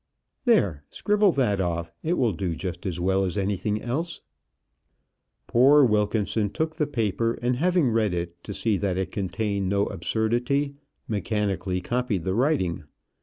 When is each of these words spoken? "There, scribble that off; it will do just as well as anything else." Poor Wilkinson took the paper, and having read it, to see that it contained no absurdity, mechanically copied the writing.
"There, 0.45 0.83
scribble 0.89 1.31
that 1.33 1.61
off; 1.61 1.91
it 2.01 2.13
will 2.17 2.31
do 2.31 2.55
just 2.55 2.87
as 2.87 2.99
well 2.99 3.23
as 3.23 3.37
anything 3.37 3.79
else." 3.79 4.21
Poor 5.45 5.85
Wilkinson 5.85 6.49
took 6.49 6.77
the 6.77 6.87
paper, 6.87 7.37
and 7.39 7.57
having 7.57 7.91
read 7.91 8.15
it, 8.15 8.43
to 8.45 8.51
see 8.51 8.77
that 8.77 8.97
it 8.97 9.11
contained 9.11 9.69
no 9.69 9.85
absurdity, 9.85 10.73
mechanically 11.07 11.81
copied 11.81 12.23
the 12.23 12.33
writing. 12.33 12.85